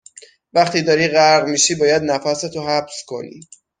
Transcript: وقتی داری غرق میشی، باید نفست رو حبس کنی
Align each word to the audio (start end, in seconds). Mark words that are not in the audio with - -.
وقتی 0.53 0.81
داری 0.81 1.07
غرق 1.07 1.47
میشی، 1.47 1.75
باید 1.75 2.03
نفست 2.03 2.55
رو 2.55 2.61
حبس 2.67 3.03
کنی 3.07 3.39